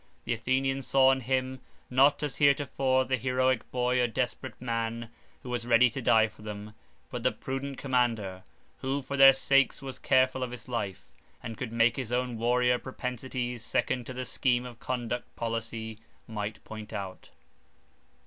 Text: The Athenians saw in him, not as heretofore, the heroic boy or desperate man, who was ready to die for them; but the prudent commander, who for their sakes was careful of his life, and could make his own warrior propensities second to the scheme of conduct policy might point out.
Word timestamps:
The 0.25 0.33
Athenians 0.33 0.87
saw 0.87 1.11
in 1.11 1.19
him, 1.21 1.59
not 1.91 2.23
as 2.23 2.37
heretofore, 2.39 3.05
the 3.05 3.17
heroic 3.17 3.69
boy 3.69 4.01
or 4.01 4.07
desperate 4.07 4.59
man, 4.59 5.11
who 5.43 5.49
was 5.51 5.67
ready 5.67 5.91
to 5.91 6.01
die 6.01 6.27
for 6.27 6.41
them; 6.41 6.73
but 7.11 7.21
the 7.21 7.31
prudent 7.31 7.77
commander, 7.77 8.41
who 8.79 9.03
for 9.03 9.15
their 9.15 9.31
sakes 9.33 9.79
was 9.79 9.99
careful 9.99 10.41
of 10.41 10.49
his 10.49 10.67
life, 10.67 11.05
and 11.43 11.55
could 11.55 11.71
make 11.71 11.97
his 11.97 12.11
own 12.11 12.39
warrior 12.39 12.79
propensities 12.79 13.63
second 13.63 14.07
to 14.07 14.13
the 14.13 14.25
scheme 14.25 14.65
of 14.65 14.79
conduct 14.79 15.35
policy 15.35 15.99
might 16.27 16.63
point 16.63 16.91
out. 16.93 17.29